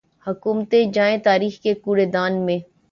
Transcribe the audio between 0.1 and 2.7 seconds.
حکومتیں جائیں تاریخ کے کوڑے دان میں۔